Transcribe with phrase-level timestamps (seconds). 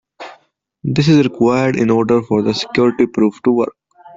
[0.83, 3.75] This is required in order for the security proof to work.